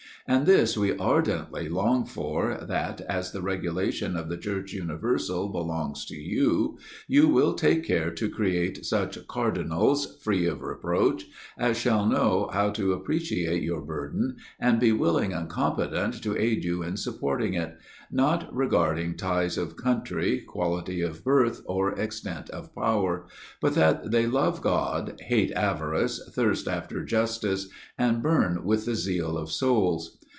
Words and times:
And 0.27 0.45
this 0.45 0.77
we 0.77 0.95
ardently 0.95 1.67
long 1.67 2.05
for, 2.05 2.55
that, 2.67 3.01
as 3.01 3.31
the 3.31 3.41
regulation 3.41 4.15
of 4.15 4.29
the 4.29 4.37
Church 4.37 4.71
universal 4.71 5.49
belongs 5.49 6.05
to 6.05 6.15
you, 6.15 6.77
you 7.07 7.27
will 7.27 7.53
take 7.53 7.83
care 7.83 8.11
to 8.11 8.29
create 8.29 8.85
such 8.85 9.25
cardinals, 9.27 10.19
free 10.21 10.45
of 10.45 10.61
reproach, 10.61 11.25
as 11.57 11.75
shall 11.75 12.05
know 12.05 12.49
how 12.53 12.69
to 12.69 12.93
appreciate 12.93 13.63
your 13.63 13.81
burthen, 13.81 14.37
and 14.59 14.79
be 14.79 14.91
willing 14.91 15.33
and 15.33 15.49
competent 15.49 16.21
to 16.21 16.37
aid 16.39 16.63
you 16.63 16.83
in 16.83 16.97
supporting 16.97 17.55
it; 17.55 17.77
not 18.11 18.47
regarding 18.55 19.15
ties 19.17 19.57
of 19.57 19.75
country, 19.75 20.41
quality 20.41 21.01
of 21.01 21.23
birth, 21.23 21.61
or 21.65 21.93
extent 21.97 22.49
of 22.51 22.73
power; 22.75 23.25
but 23.59 23.73
that 23.73 24.11
they 24.11 24.27
love 24.27 24.61
God, 24.61 25.19
hate 25.27 25.51
avarice, 25.53 26.21
thirst 26.33 26.67
after 26.67 27.03
justice, 27.03 27.67
and 27.97 28.21
burn 28.21 28.63
with 28.63 28.85
the 28.85 28.95
zeal 28.95 29.37
of 29.37 29.49
souls. 29.51 30.17